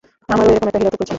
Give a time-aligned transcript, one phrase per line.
[0.33, 1.09] আমারও এরকম একটা হীরার টুকরো ছিল!